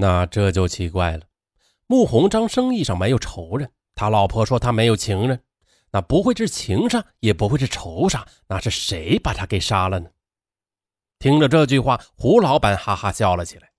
[0.00, 1.24] 那这就奇怪了。
[1.86, 5.42] 穆鸿章生意上没有仇人，他老婆说他没有情人，
[5.92, 10.08] 那不会是情杀，也不会是仇杀，那是谁把他给杀了呢？
[11.18, 13.70] 听了这句话，胡老板哈哈笑了起来。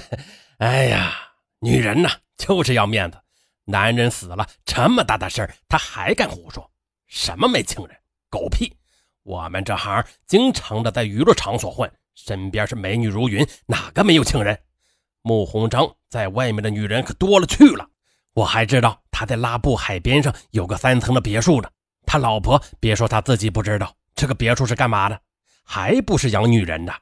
[0.56, 1.12] 哎呀，
[1.60, 3.18] 女人呐，就是要面子。
[3.66, 6.70] 男人死了，这么大的事儿，他还敢胡说？
[7.06, 7.94] 什么没情人？
[8.30, 8.74] 狗屁！
[9.24, 14.58] 我们这行经常的在娱乐场所混，身边是美女如云，哪个没有情人？
[15.26, 17.84] 穆鸿章在外面的女人可多了去了，
[18.32, 21.68] 我还知道他在拉布海边上有个三层的别墅呢。
[22.06, 25.20] 他老婆别说他自己不知道，这个别墅是干嘛的？
[25.64, 26.94] 还不是养女人的。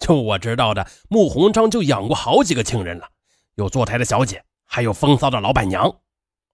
[0.00, 3.06] 就我知道的，穆鸿章就养过好几个情人了，
[3.56, 5.84] 有坐台的小姐，还有风骚的老板娘。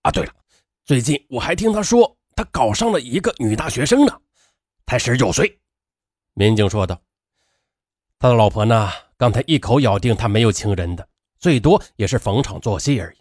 [0.03, 0.33] 啊，对了，
[0.85, 4.19] 最近我还听他说他搞上了一个女大学生呢，
[4.87, 5.61] 才十九岁。
[6.35, 7.01] 民警说道
[8.19, 11.07] ：“他的老婆呢，刚才一口咬定他没有情人的。”
[11.43, 13.19] 最多也是逢场作戏而已，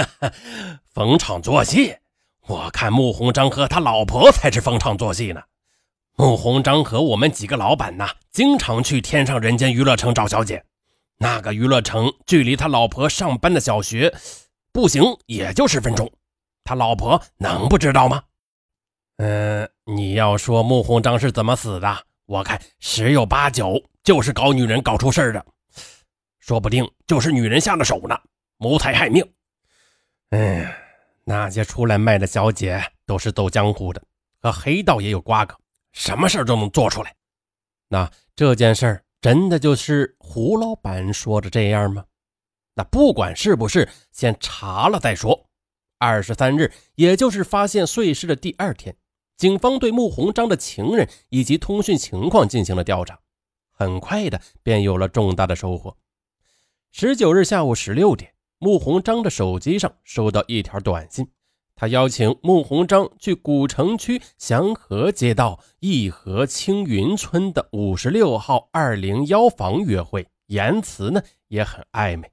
[0.90, 1.94] 逢场作戏。
[2.46, 5.42] 我看穆鸿章和他老婆才是逢场作戏呢。
[6.16, 10.64] 穆鸿章和我们几个老板呐，经常去天上人间娱乐城找小姐。
[11.18, 14.14] 那个娱乐城距离他老婆上班的小学，
[14.72, 16.10] 步行也就十分钟。
[16.64, 18.22] 他老婆能不知道吗？
[19.18, 25.44] 嗯，你要说穆鸿章是怎么死的，我看十有八九就是搞女人搞出事的。
[26.46, 28.14] 说不定就是女人下的手呢，
[28.58, 29.26] 谋财害命。
[30.28, 30.76] 哎，
[31.24, 34.02] 那些出来卖的小姐都是走江湖的，
[34.42, 35.56] 和黑道也有瓜葛，
[35.92, 37.14] 什么事都能做出来。
[37.88, 42.04] 那这件事真的就是胡老板说的这样吗？
[42.74, 45.48] 那不管是不是，先查了再说。
[45.96, 48.94] 二十三日，也就是发现碎尸的第二天，
[49.38, 53.18] 警方对穆鸿章的情人以及通讯情况进行了调查，
[53.72, 55.96] 很快的便有了重大的收获。
[56.96, 61.26] 十九日下午十六点，穆鸿章的手机上收到一条短信，
[61.74, 72.30] 他邀请穆鸿章去古城区祥和街道义和青云村的五十六号二零幺房约会，言辞呢也很暧昧。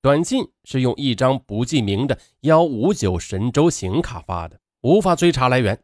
[0.00, 5.78] 短信是用一张不记名的幺五九神州行卡发的，无法追查来源。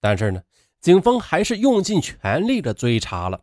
[0.00, 0.42] 但是呢，
[0.80, 3.42] 警方还是用尽全力的追查了。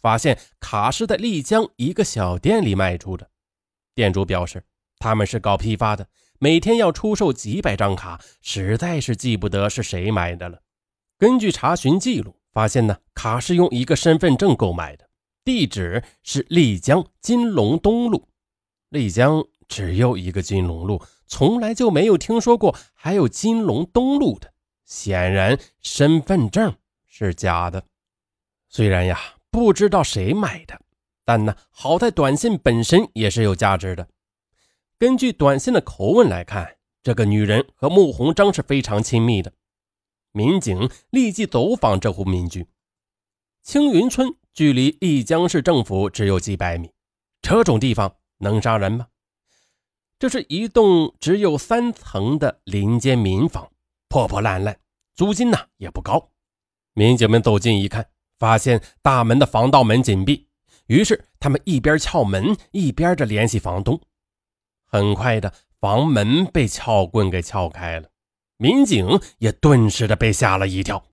[0.00, 3.30] 发现卡是在丽江一个小店里卖出的，
[3.94, 4.62] 店主表示
[4.98, 10.60] 他们是搞批发的，每天要出售几百张卡，实在是记不得是谁买的了。
[11.18, 15.08] 根据查询记录，发现呢卡是用一个身份证购买的，
[15.44, 18.28] 地址是丽江金龙东路。
[18.90, 24.52] 丽江只有一个金龙路，从来就没有听说过还有金龙东路的，
[24.84, 26.76] 显然身份证
[27.06, 27.84] 是假的。
[28.68, 29.18] 虽然呀。
[29.50, 30.80] 不知道谁买的，
[31.24, 34.08] 但呢，好在短信本身也是有价值的。
[34.98, 39.52] 根据短信的口吻来看，这个女人和穆鸿章是非常亲密的。
[40.32, 42.66] 民警立即走访这户民居。
[43.62, 46.92] 青云村距离丽江市政府只有几百米，
[47.40, 49.08] 这种地方能杀人吗？
[50.18, 53.70] 这是一栋只有三层的临街民房，
[54.08, 54.78] 破破烂烂，
[55.14, 56.30] 租金呢也不高。
[56.92, 58.10] 民警们走近一看。
[58.38, 60.48] 发现大门的防盗门紧闭，
[60.86, 64.00] 于是他们一边撬门，一边的联系房东。
[64.84, 68.08] 很快的，房门被撬棍给撬开了，
[68.56, 71.04] 民警也顿时的被吓了一跳。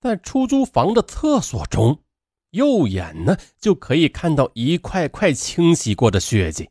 [0.00, 2.02] 在出租房的厕所中，
[2.50, 6.68] 右眼呢就可以看到一块块清洗过的血迹。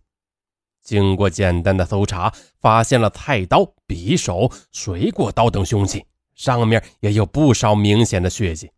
[0.81, 8.72] 经过简单的搜查，发现了菜刀、匕首、水果刀等凶器，上面也有不少明显的血迹。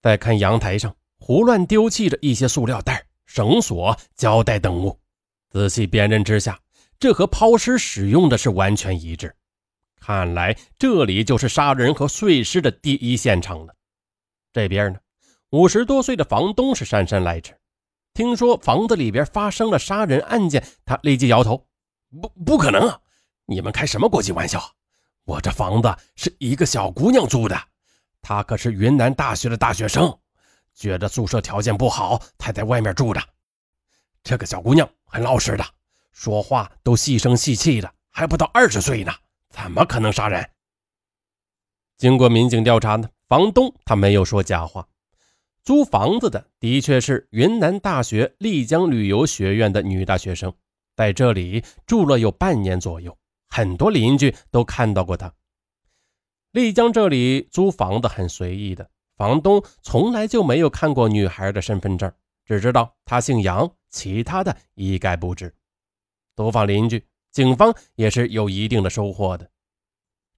[0.00, 4.98] 再看阳台上胡乱丢弃着一些塑料袋、绳索、胶带等物，
[5.50, 6.58] 仔细辨认之下，
[6.98, 9.34] 这和抛尸使用的是完全一致。
[10.00, 13.74] 看来这里就是杀人和碎尸的第一现场了。
[14.52, 14.98] 这边呢，
[15.50, 17.54] 五十多岁的房东是姗姗来迟，
[18.14, 21.66] 听说房子里边发生了杀人案件，他立即摇头
[22.22, 22.98] ：“不，不可能啊！
[23.46, 24.62] 你们开什么国际玩笑？
[25.24, 27.60] 我这房子是一个小姑娘租的。”
[28.20, 30.18] 他可是云南大学的大学生，
[30.74, 33.20] 觉得宿舍条件不好，才在外面住的。
[34.22, 35.64] 这个小姑娘很老实的，
[36.12, 39.12] 说话都细声细气的，还不到二十岁呢，
[39.48, 40.46] 怎么可能杀人？
[41.96, 44.86] 经过民警调查呢，房东他没有说假话，
[45.62, 50.52] 租房子的的确是云南大学丽江旅游学院的女大学生，
[50.94, 53.16] 在这里住了有半年左右，
[53.48, 55.32] 很多邻居都看到过她。
[56.52, 62.10] 丽江这里租房子很随意的，房东从来就没有看过女孩的身份证，
[62.46, 65.54] 只知道她姓杨，其他的一概不知。
[66.34, 69.50] 走访邻居，警方也是有一定的收获的。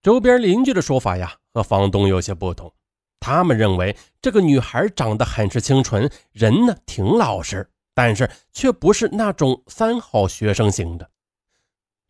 [0.02, 2.72] 周边邻居的说法呀，和房东有些不同。
[3.20, 11.08] 他们认为这个女孩长得很是清纯，人呢挺老实，但是却不是那种三好学生型的。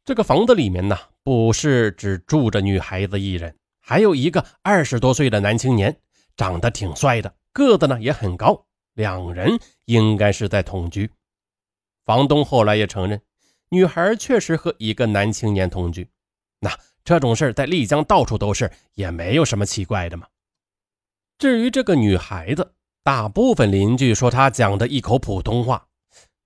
[0.04, 3.54] 这个房子里面呢，不是只住着女孩子一人，
[3.90, 5.96] 还有一个二十多岁的男青年，
[6.36, 8.64] 长得挺帅的，个子呢也很高，
[8.94, 11.10] 两人应该是在同居。
[12.04, 13.20] 房东后来也承认，
[13.70, 16.08] 女孩确实和一个男青年同居。
[16.60, 16.70] 那
[17.02, 20.28] 这种事在丽江到处都是，也没有什么奇怪的嘛。
[21.36, 22.72] 至于这个女孩子，
[23.02, 25.88] 大部分邻居说她讲的一口普通话，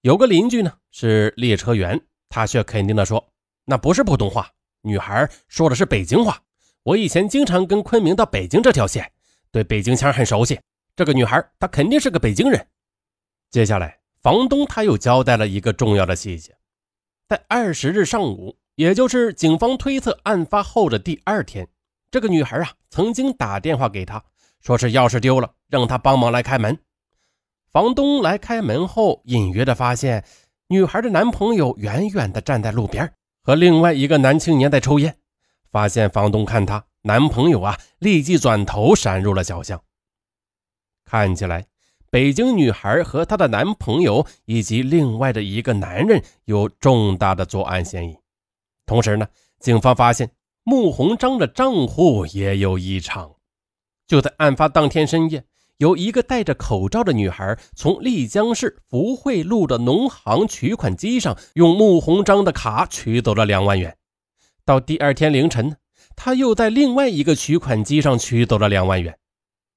[0.01, 3.29] 有个邻居呢是列车员，他却肯定的说
[3.67, 4.51] 那不是普通话，
[4.81, 6.41] 女孩说的是北京话。
[6.85, 9.11] 我以前经常跟昆明到北京这条线，
[9.51, 10.61] 对北京腔很熟悉。
[10.95, 12.67] 这个女孩她肯定是个北京人。
[13.51, 16.55] 接下来，房东他又交代了一个重要的细节，
[17.27, 21.67] 在二十日上午，也就是警方推测案发后的第二天，
[22.11, 24.23] 这个女孩啊曾经打电话给他。
[24.61, 26.79] 说是钥匙丢了，让他帮忙来开门。
[27.71, 30.25] 房东来开门后，隐约的发现
[30.69, 33.11] 女孩的男朋友远远的站在路边，
[33.43, 35.17] 和另外一个男青年在抽烟。
[35.75, 39.83] 发现房东看她男朋友啊，立即转头闪入了小巷。
[41.05, 41.67] 看起来，
[42.11, 48.17] 北京女孩和她的男朋友以及另外的一个男人有重大的作案嫌疑。
[48.87, 49.27] 同时呢，
[49.59, 50.31] 警方发现
[50.63, 53.35] 穆鸿章的账户也有异常。
[54.07, 55.45] 就在案发当天深夜，
[55.79, 63.99] 有一个戴着口罩的女孩从丽江市福汇路的农行取款机上用穆鸿章的卡取走了两万元。
[64.65, 65.77] 到第二天凌晨，
[66.17, 69.19] 他又在另外一个取款机上取走了两万元。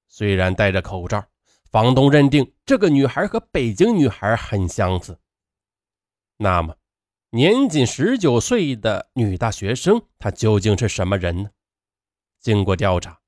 [0.08, 1.22] 虽然戴着口罩，
[1.70, 5.18] 房东认定这个女孩和北京女孩很相似。
[6.38, 6.74] 那么，
[7.30, 11.50] 年仅十九岁的女大学生，她究竟是什么人呢？
[12.40, 13.18] 经过调查。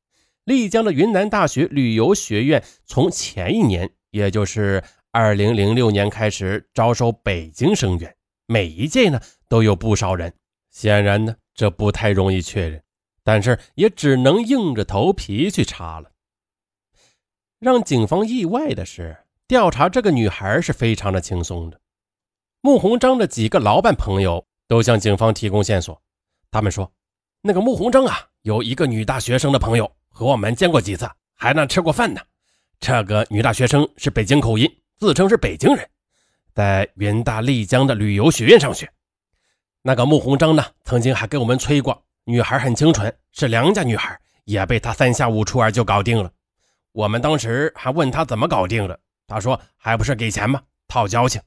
[0.44, 8.16] 丽江的云南大学旅游学院从前一年，也就是二零零六年开始招收北京生源，
[8.46, 10.32] 每一届呢都有不少人。
[10.70, 12.82] 显然呢，这不太容易确认，
[13.22, 16.10] 但是也只能硬着头皮去查了。
[17.58, 19.14] 让警方意外的是，
[19.46, 21.78] 调查这个女孩是非常的轻松的。
[22.62, 26.00] 穆鸿章的几个老板朋友都向警方提供线索，
[26.50, 26.90] 他们说，
[27.42, 29.92] 那个穆鸿章啊，有一个女大学生的朋友。
[30.08, 32.22] 和我们见过几次，还那吃过饭呢。
[32.78, 34.66] 这个女大学生是北京口音，
[34.98, 35.86] 自称是北京人，
[36.54, 38.90] 在云大丽江的旅游学院上学。
[39.82, 46.30] 那个穆鸿章呢，曾经还给我们吹过，女孩很清纯，是良家女孩，也被他三下五除二就搞定了。
[46.92, 50.62] 我们当时还问他怎么搞定的，他说还不是给钱吗？
[50.86, 51.40] 套交情。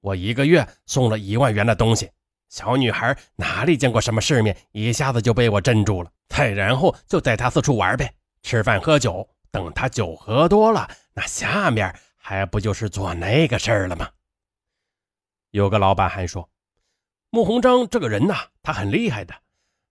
[0.00, 2.08] 我一个月送了一万元的东西。
[2.48, 6.10] 小女孩哪里见过什么世面，一下子就被我镇住了。
[6.28, 9.28] 再然后就带她四处玩呗，吃饭喝酒。
[9.50, 14.08] 等她酒喝多了，那下面还不就是做那个事儿了吗？
[15.50, 16.48] 有个老板还说，
[17.30, 19.34] 穆鸿章这个人呐，他很厉害的。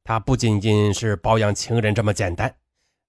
[0.03, 2.55] 他不仅仅是包养情人这么简单。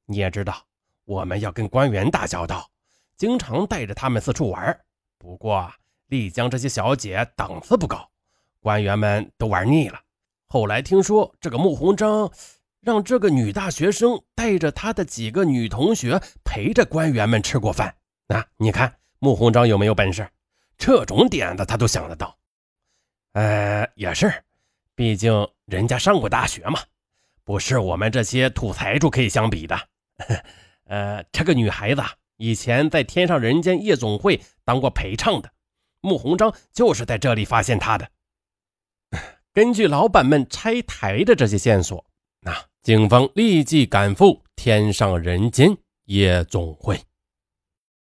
[0.05, 0.65] 你也知道，
[1.05, 2.69] 我们要跟官员打交道，
[3.17, 4.79] 经常带着他们四处玩。
[5.17, 5.73] 不过
[6.09, 8.09] 丽江这些小姐档次不高。
[8.61, 10.01] 官员们都玩腻了。
[10.49, 12.31] 后来听说这个穆鸿章
[12.81, 17.95] 让这个女大学生带着他的几个女同学陪着官员们吃过饭。
[18.27, 20.29] 那你看穆鸿章有没有本事？
[20.77, 22.37] 这种点子他都想得到。
[23.37, 24.33] 呃，也是，
[24.95, 26.81] 毕竟人家上过大学嘛，
[27.45, 29.79] 不是我们这些土财主可以相比的。
[30.89, 32.03] 呃，这个女孩子
[32.39, 35.51] 以前在天上人间夜总会当过陪唱的，
[36.01, 38.09] 穆鸿章就是在这里发现她的。
[39.53, 42.03] 根据老板们拆台的这些线索，
[42.41, 45.77] 那警方立即赶赴天上人间
[46.07, 46.99] 夜总会。